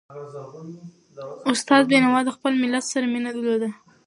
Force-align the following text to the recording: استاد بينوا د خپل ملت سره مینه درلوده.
استاد 1.51 1.81
بينوا 1.91 2.19
د 2.25 2.29
خپل 2.35 2.53
ملت 2.63 2.85
سره 2.91 3.05
مینه 3.13 3.31
درلوده. 3.37 3.69